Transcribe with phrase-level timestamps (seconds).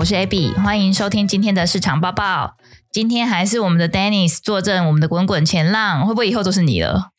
[0.00, 2.54] 我是 Abby，欢迎收听今天的市场报报。
[2.90, 7.10] 今天还是我们的 Dennis 坐镇我们的滚滚前浪，会不会以后都是你了？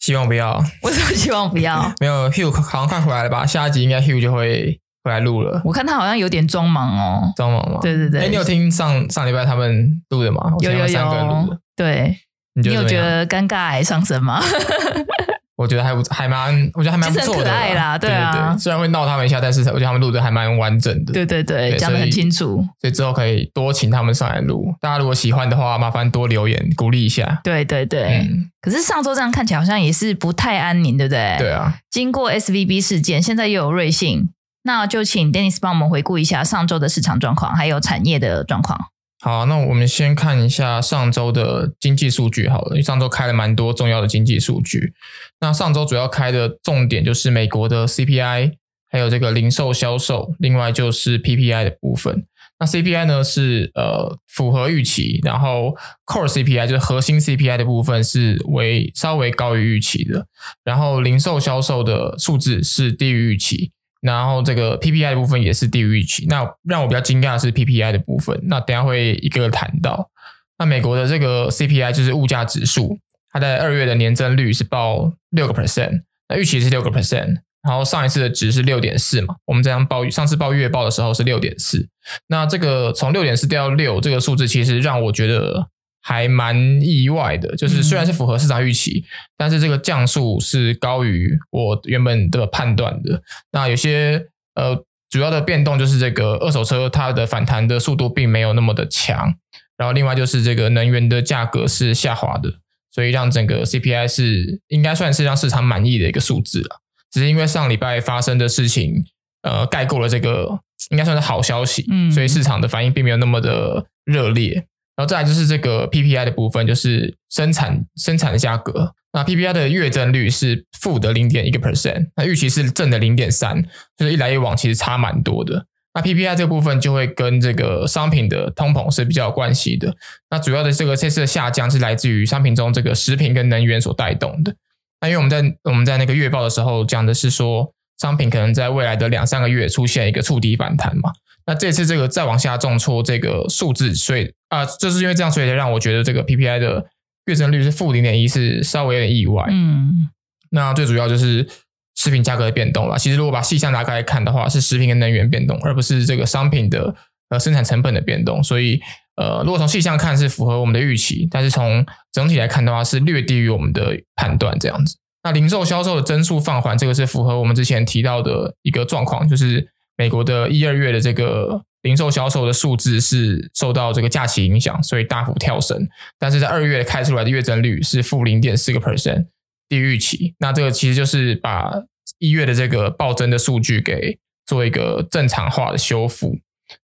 [0.00, 0.56] 希望不要。
[0.82, 1.92] 为什么希望不要？
[2.00, 3.44] 没有 Hugh 好像快回来了吧？
[3.44, 5.60] 下一集应该 Hugh 就会回来录了。
[5.66, 7.78] 我看他好像有点装忙哦，装忙吗？
[7.82, 8.22] 对对对。
[8.22, 10.40] 哎，你有听上上礼拜他们录的吗？
[10.60, 11.58] 有有有。
[11.76, 12.16] 对，
[12.54, 14.40] 你有觉得尴尬还上升吗？
[15.60, 18.58] 我觉得还不还蛮，我觉得还蛮不错的啦，啦对啊对对对。
[18.58, 21.12] 虽然会闹他们一下，但是我觉得他们录的还蛮完整的。
[21.12, 22.64] 对对对，讲的很清楚。
[22.80, 24.74] 所以之后可以多请他们上来录。
[24.80, 27.42] 大家如果喜欢的话，麻烦多留言鼓励一下。
[27.44, 28.26] 对对对。
[28.30, 31.36] 嗯、可是上周这样看起来好像也是不太安宁，对不对？
[31.38, 31.74] 对啊。
[31.90, 34.30] 经过 SVB 事件，现在又有瑞幸，
[34.62, 38.86] 那就请 Dennis 帮我们回顾一下上周的市场状况，还有产业的状况。
[39.22, 44.94] 好，那我们先看一下上周的经济数据好了，因为上周开了蛮多重要的经济数据。
[45.40, 48.52] 那上周主要开的重点就是美国的 CPI，
[48.90, 52.24] 还有这个零售销售，另外就是 PPI 的部分。
[52.58, 60.26] 那 CPI 呢是呃符合预期，然后 Core CPI 就是核心 CPI 的部分是为稍微高于预期的，
[60.64, 63.72] 然后零售销售的数字是低于预期。
[64.00, 66.26] 然后这个 PPI 的部分也是低于预期。
[66.26, 68.38] 那让我比较惊讶的是 PPI 的部分。
[68.44, 70.10] 那等下会一个个谈到。
[70.58, 72.98] 那美国的这个 CPI 就是物价指数，
[73.32, 77.36] 它在二月的年增率是报六个 percent，那预期是六个 percent。
[77.62, 81.88] 然后上一次的值是六点四嘛，我们这样报上次报月报的时候是六点四。
[82.28, 85.68] 那这个从六点四掉到六这个数字，其实让我觉得。
[86.02, 93.22] 还蛮意外的，就是虽然是符合市场预期，嗯，但是这个降速是高于我原本的判断的。
[93.52, 99.34] 那有些呃主要的变动就是这个二手车它的反弹的速度并没有那么的强，
[99.76, 102.52] 然后另外就是这个能源的价格是下滑的，
[102.90, 106.80] 所以让整个 CPI 是应该算是让市场满意的一个数字了。
[107.10, 109.04] 只是因为上礼拜发生的事情，
[109.42, 114.66] 呃盖过了这个应该算是好消息，嗯，所以市场的反应并没有那么的热烈。
[115.00, 118.92] 然后再来就是这个 PPI 的部分，就是生产生产的价格。
[119.14, 123.62] 那 PPI 的月增率是负的零点一个 percent，那预期是正的零点三，
[123.96, 125.64] 就是一来一往其实差蛮多的。
[125.94, 129.96] 那 PPI 这个部分就会跟这个商品的通膨是比较有关系的。
[130.28, 134.54] 那主要的这个这次的下降是来自于商品中这个食品跟能源所带动的。
[135.00, 141.10] 那因为我们在我们在那个月报的时候讲的是说，商品可能在未来的两三个月出现一个触底反弹嘛。
[141.46, 146.84] 那这次这个再往下重挫这个数字，所以啊，就是因为这样，所以才让我觉得这个 PPI 的
[147.26, 149.46] 月增率是负零点一，是稍微有点意外。
[149.48, 150.10] 嗯，
[150.50, 151.48] 那最主要就是
[151.94, 152.98] 食品价格的变动了。
[152.98, 156.94] 其实如果把细项拿开来看的话，是食品跟能源变动，而不是这个商品的
[157.30, 158.42] 呃生产成本的变动。
[158.42, 158.80] 所以
[159.16, 164.96] 呃，如果从细项看是符合我们的预期，但是从整体来看的话是略低于我们的判断这样子。
[165.22, 169.68] 那零售销售的增速放缓，这个是符合我们之前提到的一个状况，就是。
[169.96, 175.88] 美国的一二月的这个零售销售的数字是受到这个假期影响，所以大幅跳升。
[176.18, 179.26] 但是在二月开出来的月增率是负零点四个 percent，
[179.68, 180.34] 低于预期。
[180.38, 181.72] 那这个其实就是把
[182.18, 186.38] 一月的这个暴增的数据给做一个正常化的修复。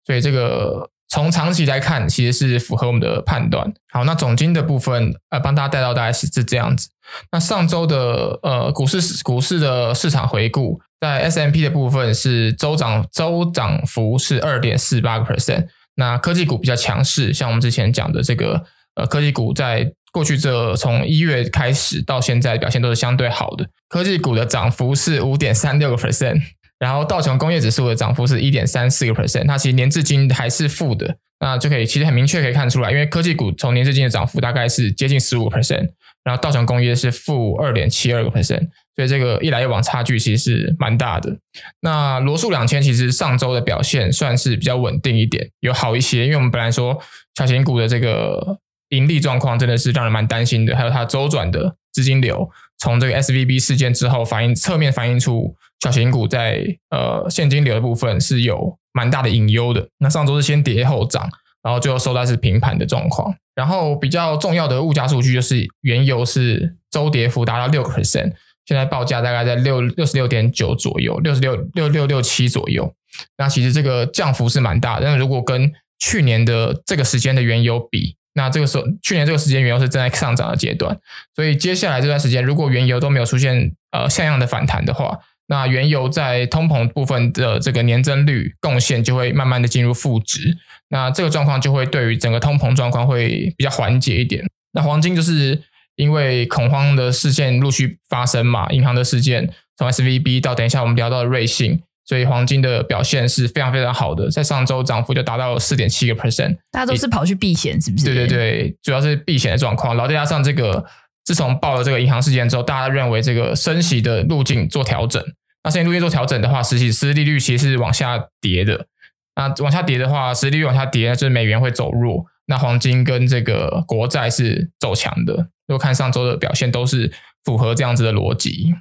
[0.04, 3.72] 所以这个从长期来看，其实是符合我们的判断。
[3.92, 6.88] 好，那总金的部分呃，帮大家带到大概是是这样子。
[7.30, 10.80] 那上周的呃股市股市的市场回顾。
[11.00, 18.64] 在 S&P 的部分是周涨周涨幅是二点四八个 percent，那科技股比较强势，像我们之前讲的这个
[18.94, 26.40] 呃科技股在过去这从一月开始到现在表现都是相对好的，科技股的涨幅是五点三六个 percent，
[26.78, 35.90] 然后道琼工业指数的涨幅是一点三四个 percent，它其实年至今还是负的，那就可以其实很明确可以看出来，因为科技股从年至今的涨幅大概是接近十五个 percent，
[36.24, 38.68] 然后道琼工业是负二点七二个 percent。
[38.96, 41.36] 所以这个一来一往差距其实是蛮大的。
[41.80, 46.24] 那罗素两千其实上周的表现算是比较稳定一点，有好一些。
[46.24, 46.98] 因为我们本来说
[47.36, 48.58] 小型股的这个
[48.88, 52.48] 盈利状况真的是让人蛮担心的，还有它周转的资金流，
[52.78, 59.88] 从这个 SVB 事件之后反映侧面反映出小型股在呃现金流的部分是有蛮大的隐忧的。
[59.98, 61.28] 那上周是先跌后涨，
[61.62, 63.36] 然后最后收在是平盘的状况。
[63.54, 68.32] 然后比较重要的物价数据就是原油是周跌幅达到六个 percent，
[68.66, 72.92] 现在报价大概在六六十六点九左右，六十六六六六七左右。
[73.38, 80.98] 那其实这个降幅是蛮大的，但是如果跟去年的这个时间的原油比，那这个时候去年这个时间原油是正在上涨的阶段，
[81.34, 90.58] 所以接下来这段时间如果原油都没有出现呃像样的反弹的话，那原油在通膨部分的这个年增率贡献就会慢慢的进入负值，
[90.90, 94.44] 那这个状况就会对于整个通膨状况会比较缓解一点。
[94.72, 95.62] 那黄金就是
[95.96, 101.82] 因为恐慌的事件陆续发生嘛，银行的事件从 SVB 到等一下我们聊到的瑞信。
[102.08, 106.56] 所以黄金的表现是非常非常好的，在上周涨幅就达到了四点七个 percent。
[106.70, 108.04] 大家都是跑去避险，是不是？
[108.04, 109.96] 对对对，主要是避险的状况。
[109.96, 110.86] 然后再加上这个，
[111.24, 115.20] 自从爆了这个银行事件之后，大家认为这个升息的路径做调整。
[115.64, 118.86] 那升息路径做调整的话，实际实质利率其实是往下跌的。
[119.34, 122.24] 那往下跌的话，实际利率往下跌，就是美元会走弱。
[122.46, 125.48] 那黄金跟这个国债是走强的。
[125.66, 127.12] 如果看上周的表现，都是
[127.44, 128.74] 符合这样子的逻辑。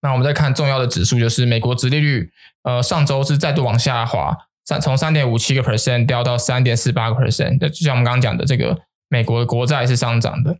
[0.00, 2.30] 那我们再看重要的指数，就是美国殖利率，
[2.62, 7.58] 呃，上周是再度往下滑，三从三点五七个 percent 掉到三点四八个 percent。
[7.58, 8.78] 就像我们刚刚讲的，这个
[9.08, 10.56] 美国的国债是上涨的。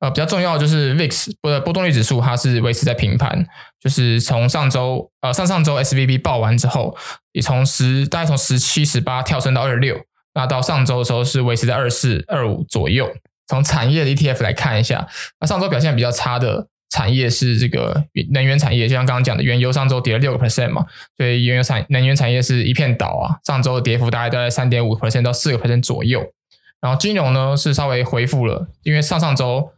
[0.00, 3.46] 呃，比较重要的就是 VIX 波波动率指数，它是维持在平盘，
[3.80, 6.94] 就是从上周呃上上周 SVB 爆完之后，
[7.32, 9.98] 也从十大概从十七十八跳升到二十六，
[10.34, 13.10] 那到上周的时候是维持在二四二五左右。
[13.46, 15.06] 从产业的 ETF 来看一下，
[15.40, 16.68] 那上周表现比较差的。
[16.88, 23.36] 产业是这个能源产业，就像刚刚讲的，原油上周跌了六个 percent 嘛，所以原油产能源产业是一片倒啊。
[23.44, 26.24] 上周的跌幅大概都在三点五 percent 到四个 percent 左右。
[26.80, 29.72] 然后金融呢是稍微恢复了，因为上上周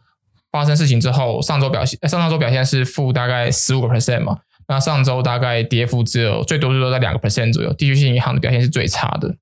[0.53, 7.73] 发生事情之后，上周表现上上周表现是负大概十五个 percent 嘛，那上周大概跌幅只有最多最多在两个 percent 左右。
[7.73, 9.35] 地区性银行的表现是最差的。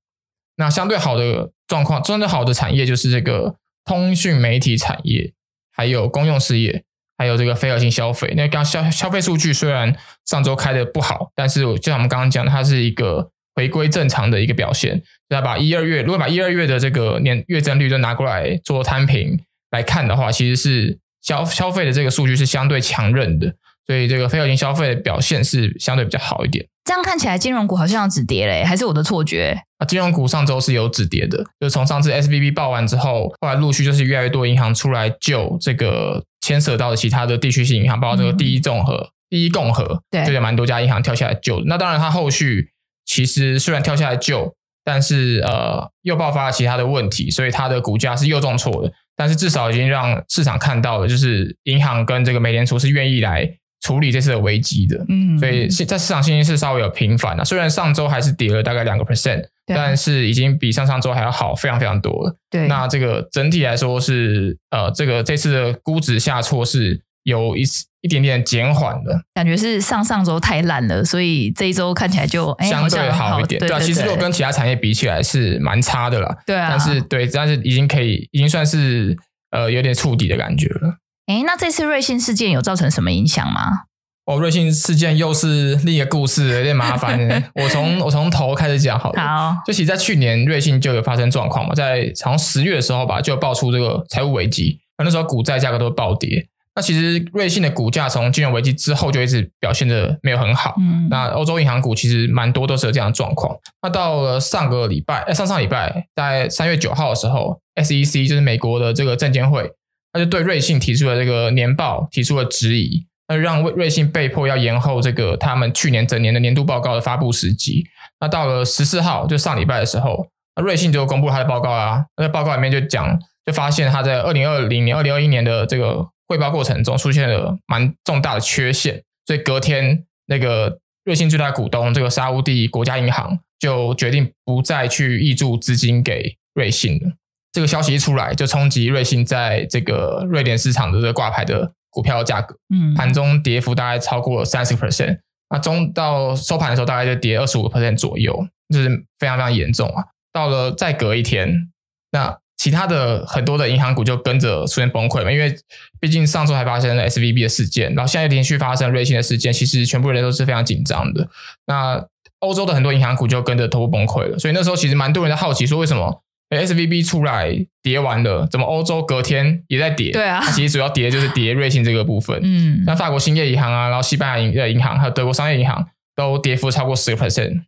[0.55, 3.55] 那相对好的状况，相对好的产业就是这个
[3.87, 5.33] 通讯媒体产业，
[5.71, 6.83] 还有公用事业。
[7.19, 9.91] 还有这个非核心消费，那刚消消费数据虽然
[10.27, 15.01] 上周开的不好，但是就像我们刚刚讲，它是一个回归正常的一个表现。
[15.29, 19.35] 那把一二月，如果把一二月的这个年月增率都拿过来做摊平
[19.71, 23.55] 来看的话，其实是消消费的这个数据是相对强韧的，
[23.87, 26.65] 所以这个非核心消费的表现是相对比较好一点。
[26.85, 29.57] 这样看起来，金融股好像止跌嘞，还是我的错觉？
[29.79, 36.23] 啊，金融股上周是有止跌的，就是从上次 S B B 爆完之后，后来陆续就是越来越多银行出来救这个。
[36.39, 41.61] 牵涉到的其他的地区性银行，包括这个第一综合、嗯、第一共和，对，就有蛮多家银行跳下来救。
[41.65, 42.69] 那当然，它后续
[43.05, 48.93] 其实虽然跳下来救，但是呃，又爆发了其他的问题，所以它的股价是又重挫的。
[49.17, 53.45] 但是至少已经让市场看到了，就是银行跟这个美联储是愿意来
[53.87, 55.05] 处理这次的危机的。
[55.07, 57.45] 嗯，所以在市场信心是稍微有平反了。
[57.45, 59.43] 虽然上周还是跌了大概两个 percent。
[59.69, 62.33] 但是已经比上上周还要好，非常非常多了。
[62.49, 67.63] 对，那这个整体来说是呃，这个这次的估值下挫是有一
[67.99, 73.59] 一点点减缓的，感觉是上上周太烂了，所以这一周看起来就相对好一点。
[73.59, 76.33] 对啊，其实如果跟其他产业比起来是蛮差的啦。
[76.45, 79.17] 对啊，但是对，但是已经可以，已经算是
[79.51, 80.95] 呃有点触底的感觉了。
[81.27, 83.83] 诶，那这次瑞信事件有造成什么影响吗？
[84.25, 87.17] 哦，瑞信事件又是另一个故事，有点麻烦。
[87.55, 89.21] 我从我从头开始讲好了。
[89.21, 96.47] 好，就其实在去年瑞信就有发生状况嘛，在从十月的时候吧，就爆出这个财务危机，那时候股债价格都暴跌。
[96.75, 100.75] 那其实瑞信的股价从金融危机之后就一直表现的没有很好。
[100.77, 103.55] 嗯，那欧洲银行股其实蛮多都是有这样的状况。
[103.81, 109.71] 那到了上个礼拜，上上礼拜在三月九号的时候，SEC 就是美国的这个证监会，
[110.17, 113.05] 他就对瑞信提出了这个年报提出了质疑。
[113.27, 117.85] 那让瑞瑞信被迫要延后这个他们去年整年的年度报告的发布时机。
[118.19, 122.03] 那到了十四号，就上礼拜的时候，那瑞信就公布他的报告啊。
[122.15, 129.03] 那报告里面就讲，就发现他在二零二零年、二零二一年的这个汇报过程中出现了蛮重大的缺陷。
[129.25, 137.11] 所以隔天，那个瑞信最大股东这个沙乌地国家银行就决定不再去挹注资金给瑞信了。
[137.51, 141.71] 这个消息一出来，就冲击瑞信在这个瑞典市场的这个挂牌的。
[141.89, 145.17] 股票的价格，嗯，盘中跌幅大概超过三十个 percent，
[145.49, 148.87] 那中到收盘的时候大概就跌二十五个 percent 左右，就是
[149.17, 150.03] 非常非常严重啊。
[150.31, 151.71] 到了再隔一天，
[152.11, 155.55] 那其他的很多的银行股就跟着出现崩溃嘛，因为
[155.99, 161.27] 毕竟上周还发生了 SVB 的事件，然后现在连续发生瑞信的事件，其实全部人都是非常紧张的。
[161.65, 162.05] 那
[162.41, 170.11] 欧洲的很多银行股就跟着头部崩溃了，所以那时候其实蛮多人在好奇说，为什么，S V B 出来跌完了，怎么欧洲隔天也在跌？
[170.11, 172.39] 对啊，它其实主要跌的就是跌瑞信这个部分。
[172.43, 177.63] 嗯，像法国兴业银行啊，然后西班牙银呃银行，还有德国商业银行都跌幅超过十个 percent，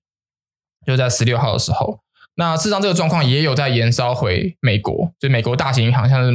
[0.85, 1.99] 就在十六号的时候。
[2.35, 6.31] 那事实上这个状况也有在延烧回美国，就美国大型银行，像是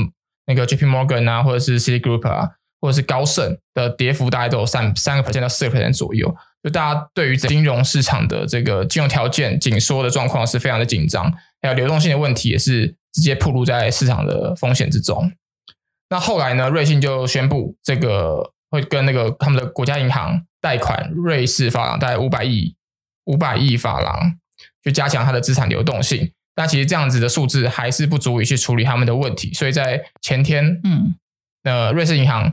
[0.46, 6.34] 那个 J P Morgan 啊，或者是 Citigroup 啊，或者是高盛的跌幅大概都有三三个 percent 到四个 percent 左右。
[6.62, 11.32] 就大家对于金融市场的这个金融条件紧缩的状况是非常的紧张，
[11.64, 15.32] 还有流动性的问题也是直接暴露在市场的风险之中。
[16.10, 22.76] 那后来呢，瑞信就宣布这个会跟那个他们的国家银行贷款瑞士法郎大概五百亿
[23.24, 24.34] 五百亿法郎，
[24.84, 26.30] 去加强它的资产流动性。
[26.54, 31.14] 但其实这样子的数字还是不足以去处理他们的问题，所以在前天，嗯，
[31.64, 32.52] 那瑞士银行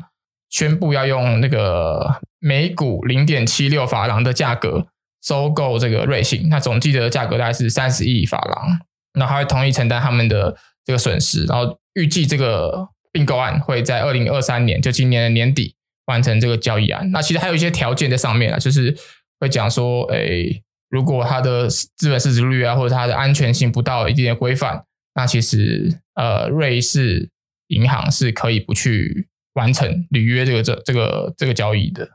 [0.49, 2.21] 宣布要用那个。
[2.43, 4.87] 每股零点七六法郎的价格
[5.21, 8.79] 收购这个瑞信，那总计的价格大概是三十亿法郎，
[9.13, 15.75] 那还会同意承担他们的这个损失，然后预计这个并购案会在二零二三年，就今年的年底
[16.05, 17.09] 完成这个交易案。
[17.11, 18.95] 那其实还有一些条件在上面啊，就是
[19.39, 24.83] 会讲说，诶，如果它的资本市值率啊，或者它的安全性不到一定的规范，
[25.15, 27.29] 那其实呃，瑞士
[27.67, 32.09] 银行是可以不去完成履约这个这这个这个交易的。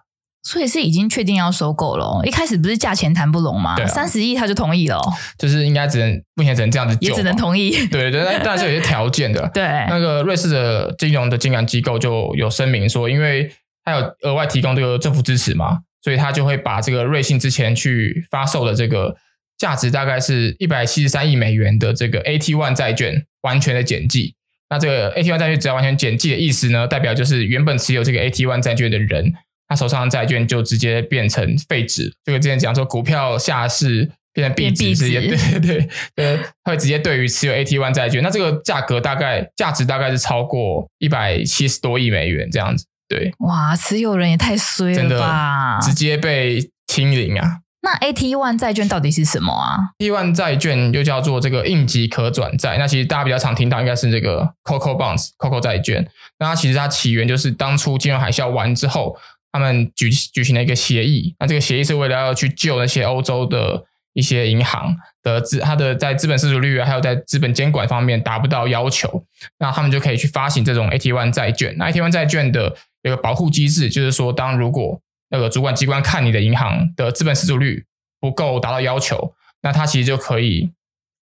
[0.47, 3.75] 所以是已经确定要收购了，一开始不是价钱谈不拢吗？
[3.89, 4.97] 三十亿他就同意了，
[5.37, 7.73] 就是应该只能目前只能这样子，也只能同意。
[7.89, 9.51] 对对，但但是有些 条件的。
[9.53, 13.51] 对，那个瑞士的金融的监管机构就有声明说，因为
[13.83, 19.17] 他有额外提供这个政府支持嘛，所以他就会把这个瑞信之前去发售的这个
[19.59, 24.37] 价值大概是一百七十三亿美元的这个 AT One 债券完全的减记。
[24.71, 29.33] 那这个 AT One 债券只要完全减记的意思呢，代表就是原本持有这个 AT One 债券的人。
[29.69, 35.89] 他手上的债券就直接变成废纸，这个之前讲说股票下市变成币值，直接对对对，
[36.37, 47.59] 呃，他会直接对于持有 AT1 债券，那这个价格大概价值大概是超过一百七十多亿美元这样子，对，哇，持有人也太衰了吧，直接被清零啊！
[47.83, 56.07] 那 AT1 债券到底是什么啊？AT1 债券又叫做这个应急可转债，那其实大家比较常听到应该是这个 COCO Bonds，COCO 债券，
[56.39, 59.17] 那它其实它起源就是当初金融海啸完之后。
[59.57, 63.83] 他们举举行了一个协议，那这个协议是为了要去救那些欧洲的
[64.13, 69.25] 一些银行的资，它的在资本市足率还有在资本监管方面达不到要求，
[69.59, 71.75] 那他们就可以去发行这种 AT1 债券。
[71.79, 77.87] 那 AT1 债券的一个保护机制，就是说，当如果那个主管机关看你的银行的资本市足率
[78.21, 80.71] 不够达到要求，那它其实就可以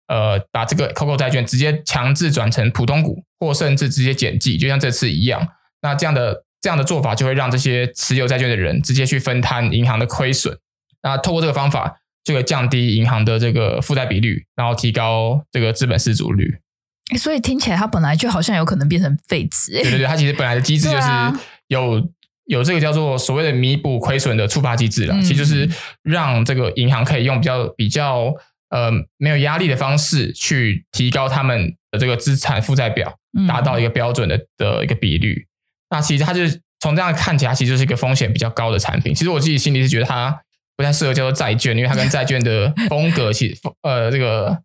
[0.08, 5.48] 呃把这个 COCO 债券直接强制转成普通股，或甚至直接减记，就像这次一样。
[5.84, 6.44] 那这样的。
[6.63, 10.58] 这样的做法就会让这些持有债券的人直接去分摊银行的亏损。
[11.01, 16.60] 那透过这个方法，就会降低银行的这个负债比率，然后提高这个资本失足率。
[17.17, 19.74] 所以听起来它本来就好像有可能变成废纸。
[19.74, 21.08] 对对对，它其实本来的机制就 是
[21.67, 22.03] 有、啊、
[22.46, 25.70] 有这个叫做所谓的弥补亏损的触发机制了，嗯、其实就是
[26.01, 28.34] 让这个银行可以用比较比较
[28.70, 33.13] 呃没有压力的方式去提高他们的这个资产负债表，
[33.50, 35.46] 达到一个标准的的一个比率。
[35.94, 39.14] 那其实它就是从这样看起来，其实就是一个风险比较高的产品。
[39.14, 40.36] 其实我自己心里是觉得它
[40.76, 44.58] 不太适合叫做债券，因为它跟债券的风格其实 呃这个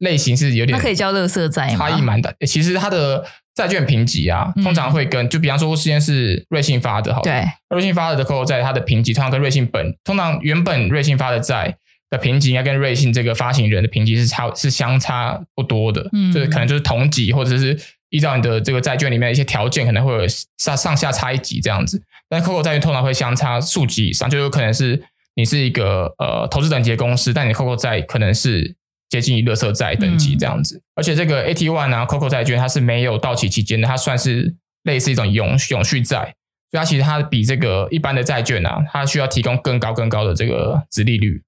[0.00, 1.88] 类型是有点，它可以叫垃圾债吗？
[1.88, 2.30] 差异蛮大。
[2.46, 3.24] 其实它的
[3.54, 11.74] 债券评级啊，通常会跟就比方说，之前是瑞信发的，好，对，瑞信发的的 COCO 债，它的评级通常跟瑞信本通常原本瑞信发的债
[12.10, 17.80] 的评级应该跟瑞信这个发行人的评级是差是相差不多的，嗯，就是可能就是同级或者是。
[18.10, 20.26] 依照你的这个债券里面的一些条件，可能会有
[20.58, 25.02] 上上下差一级这样子，但 COCO 债券通常会相差数级以上，就有可能是
[25.34, 28.76] 你是一个呃投资等级的公司，但你 COCO 债可能是
[29.08, 30.76] 接近于垃圾债等级这样子。
[30.76, 36.34] 嗯、而且这个 AT One 啊 COCO 债券它是没有到期期间的，它算是类似一种永永续债，
[36.70, 41.42] 所以它其实它比这个一般的债券啊，它需要提供更高更高的这个值利率。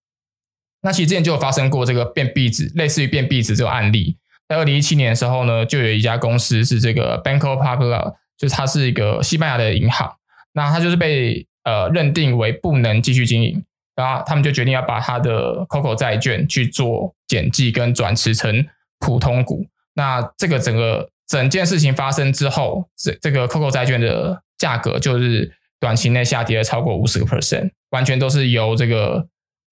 [0.83, 4.16] 那其实之前就有发生过这个变币值，类似于变币值这种案例。
[4.52, 10.14] 在二零一七年的时候呢，就有一家公司是这个 Banco Popular，就是它是一个西班牙的银行，
[10.52, 13.64] 那它就是被呃认定为不能继续经营，
[13.97, 18.66] 然后他们就决定要把它的 COCO 债券去做减记跟转持成
[18.99, 19.64] 普通股。
[19.94, 29.26] 那这个整个整件事情发生之后，这这个 COCO 债券的价格就是短期内下跌了超过五十个 percent，完全都是由这个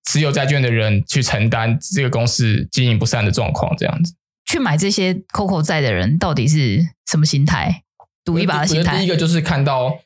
[0.06, 4.14] 持有债券的人去承担这个公司经营不善的状况，这样子。
[4.50, 7.82] 去买这些 COCO 债的人到底是什么心态？
[8.24, 8.98] 赌一把的心态。
[8.98, 9.96] 第一个就是看到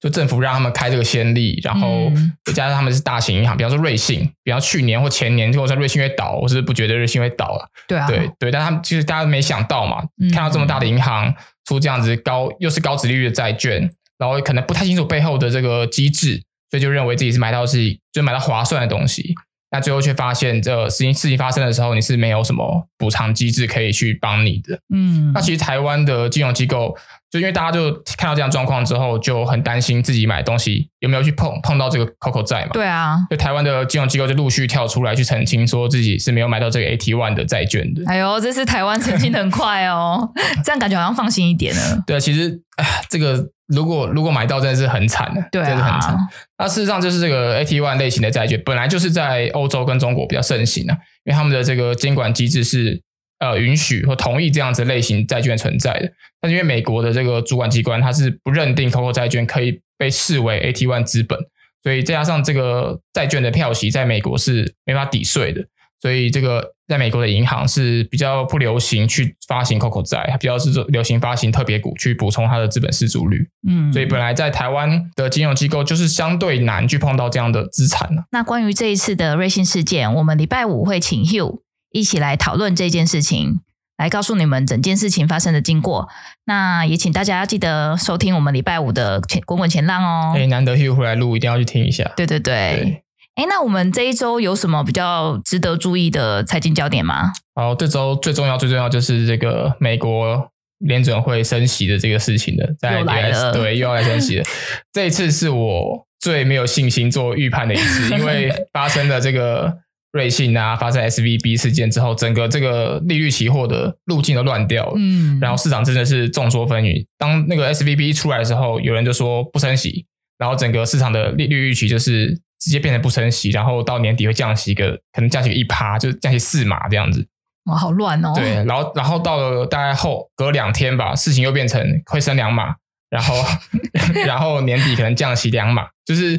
[0.00, 2.08] 就政府让他们开这个先例，然后
[2.44, 7.68] 再加上他们是大型银行，比方说瑞信，比方去年或前年，或者说瑞信会倒，我是不觉得瑞信会倒了。
[7.88, 16.40] 对啊，对对，但他们其实大家没想到嘛，嗯、看到这么大的银行出这样子高又是高殖利率的债券，然后可能不太清楚背后的这个机制，
[16.70, 19.34] 所以就认为自己是买到是就买到划算的东西。
[19.70, 24.80] 那最后却发现，这事情事情发生的时候，你是没有什么补偿机制可以去帮你的。
[24.94, 26.96] 嗯，那其实台湾的金融机构，
[27.30, 32.70] 就因为大家就看到这样状况之后，就很担心自己买东西有没有去碰碰到这个 COCO 债嘛。
[32.72, 38.02] 对啊，就台湾的金融机构就陆续跳出来去澄清，说自己是没有买到这个 AT One 的债券的。
[38.06, 40.28] 哎呦，这是台湾澄清的很快哦，
[40.64, 42.02] 这样感觉好像放心一点了。
[42.06, 43.48] 对啊，其实哎，这个。
[43.68, 46.16] 如果如果买到真的是很惨的，对啊，真的很惨。
[46.56, 50.94] 那事实上就是这个 AT One 类型的债券本来就是在欧洲跟中国比较盛行的，
[51.24, 52.98] 因为他们的这个监管机制是
[53.38, 56.12] 呃允许或同意这样子类型债券存在的。
[56.40, 61.38] 但是因为美国的这个主管机关它是不认定 COCO 债券可以被视为 AT1 资本，
[61.82, 65.64] 所以再加上这个债券的票息在美国是没法抵税的，
[66.00, 66.74] 所以这个。
[66.88, 73.46] 在美国的银行是比较不流行去发行 COCO 债，它比较是流行发行特别股去补充它的资本失足率。
[73.68, 78.08] 嗯，所以本来在台湾的金融机构就是相对难去碰到这样的资产。
[78.30, 81.60] 那关于这一次的瑞信事件，我们礼拜五会请 Hugh
[81.92, 83.60] 一起来讨论这件事情，
[83.96, 86.08] 来告诉你们整件事情发生的经过。
[86.46, 90.32] 那也请大家记得收听我们礼拜五的滚滚前浪哦。
[90.36, 92.12] 哎，难得 Hugh 回来录，一定要去听一下。
[92.16, 92.54] 对对对。
[92.54, 93.04] 对
[93.34, 97.30] 哎，那我们这一周有什么比较值得注意的财经焦点吗？
[97.54, 104.44] 好，这周最重要、最重要就是这个美国联准会升息的这个事情了，在 US, 又来了，对，又要来升息了。
[104.92, 109.72] 这一次是我最没有信心做预判的一次，因为发生了这个
[110.18, 114.92] 瑞信啊，发生 SVB 事件之后，整个这个利率期货的路径都乱掉了。
[114.96, 117.06] 嗯，然后市场真的是众说纷纭。
[117.16, 120.04] 当那个 SVB 出来的时候，有人就说不升息，
[120.36, 122.40] 然后整个市场的利率预期就是。
[122.60, 127.24] 直接变成不升息，然后到年底会降息一个，可能降息个一趴，就降息四码这样子。
[127.66, 128.32] 哇，好乱哦！
[128.34, 132.74] 对，然后然后到了大概后隔两天吧，事情又变成会升两码，
[133.10, 133.36] 然后
[134.26, 136.36] 然后年底可能降息两码，就是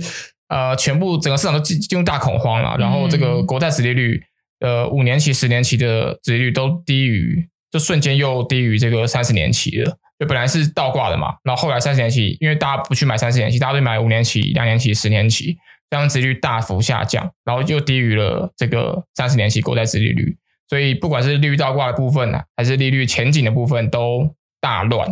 [0.49, 2.75] 呃，全部整个市场都进进入大恐慌了。
[2.77, 4.21] 然后这个国债殖利率，
[4.59, 9.97] 呃，五年期、十年期的殖利率都低于，就瞬间又低于这个三十年期了。
[10.19, 15.57] 就本来是倒挂的嘛，然后后来三十年期，因为大家不去买三十年期，大家都买五年期、两年期、十年期。
[15.91, 25.07] 这样殖利率大幅下降，然后又低于了这个三十年期国债殖利率，所以不管是利率倒挂的部分呢、啊，还是利率前景的部分都大乱。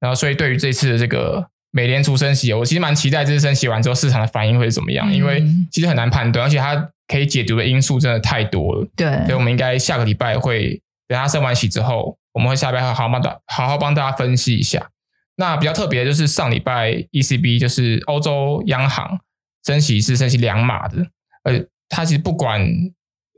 [0.00, 8.88] 然后，所以对于这次的这个美联储升息，我其实蛮期待这次升息完之后市场的反应会是怎么样，因为其实很难判断，而且它可以解读的因素真的太多了。
[8.96, 14.88] 对，所以我们应该下个礼拜会等它升完息之后，我们会下礼拜好好帮大好好帮大家分析一下。
[15.36, 19.18] 那比较特别的就是上礼拜 ECB 就是欧洲央行。
[19.66, 20.98] 升息是升息两码的，
[21.44, 21.58] 呃，
[21.88, 22.60] 它其实不管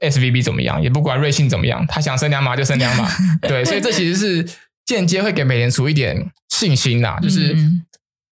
[0.01, 3.09] SVB 怎么样，也不管瑞信怎么样，它想升两码就升两码，
[3.47, 7.55] 对，所以这其实是间接会给美联储一点信心呐，就是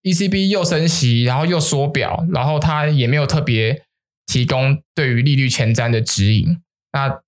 [0.05, 3.83] ECB 又升息，然后又缩表，然后它也没有特别
[4.27, 6.59] 提供对于利率前瞻的指引，
[6.93, 7.21] 那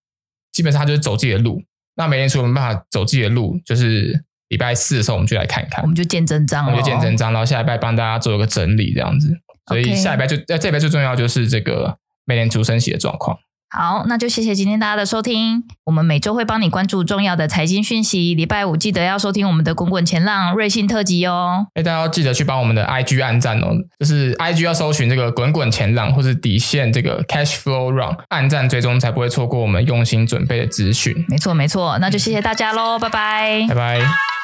[0.53, 1.63] 基本上他就是走自己的路，
[1.97, 9.37] 那美联储没办法走自己的路，就是礼拜四的时候我们就来看一看，我们就见真章，我们就见真章，然后下礼拜帮大家做一个整理，这样子。
[9.67, 13.39] 所以下礼拜就呃，这礼拜最重要就是这个美联储升息的状况。
[13.77, 15.63] 好，那就谢谢今天大家的收听。
[15.85, 18.35] 我们每周会帮你关注重要的财经讯息。
[18.35, 21.67] 礼拜五记得要收听我们的滚滚前浪瑞信特辑哦。
[21.75, 31.27] 哎，大家要记得去帮我们的 IG 按赞哦，就是 IG 要搜寻这个滚滚前浪或是底线这个 Cash Flow Run，按赞追踪才不会错过我们用心准备的资讯。
[31.29, 34.36] 没错没错，那就谢谢大家喽，拜拜，拜拜。